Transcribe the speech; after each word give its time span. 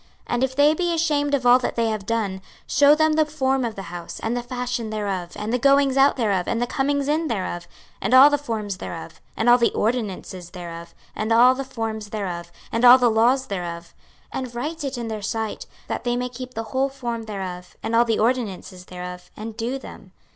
26:043:011 0.29 0.33
And 0.33 0.43
if 0.43 0.55
they 0.55 0.73
be 0.73 0.93
ashamed 0.95 1.33
of 1.35 1.45
all 1.45 1.59
that 1.59 1.75
they 1.75 1.89
have 1.89 2.07
done, 2.07 2.41
shew 2.65 2.95
them 2.95 3.13
the 3.13 3.25
form 3.27 3.63
of 3.63 3.75
the 3.75 3.83
house, 3.93 4.19
and 4.19 4.35
the 4.35 4.41
fashion 4.41 4.89
thereof, 4.89 5.33
and 5.35 5.53
the 5.53 5.59
goings 5.59 5.95
out 5.95 6.15
thereof, 6.17 6.47
and 6.47 6.59
the 6.59 6.65
comings 6.65 7.07
in 7.07 7.27
thereof, 7.27 7.67
and 8.01 8.11
all 8.15 8.31
the 8.31 8.39
forms 8.39 8.77
thereof, 8.77 9.21
and 9.37 9.47
all 9.47 9.59
the 9.59 9.71
ordinances 9.73 10.49
thereof, 10.49 10.95
and 11.15 11.31
all 11.31 11.53
the 11.53 11.63
forms 11.63 12.09
thereof, 12.09 12.51
and 12.71 12.83
all 12.83 12.97
the 12.97 13.11
laws 13.11 13.45
thereof: 13.45 13.93
and 14.33 14.55
write 14.55 14.83
it 14.83 14.97
in 14.97 15.07
their 15.07 15.21
sight, 15.21 15.67
that 15.87 16.03
they 16.03 16.17
may 16.17 16.29
keep 16.29 16.55
the 16.55 16.63
whole 16.73 16.89
form 16.89 17.25
thereof, 17.25 17.77
and 17.83 17.95
all 17.95 18.03
the 18.03 18.17
ordinances 18.17 18.85
thereof, 18.85 19.29
and 19.37 19.55
do 19.55 19.77
them. 19.77 20.13